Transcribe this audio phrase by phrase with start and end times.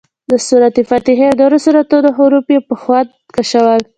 [0.29, 3.81] د سورت فاتحې او نورو سورتونو حروف یې په خوند کشول.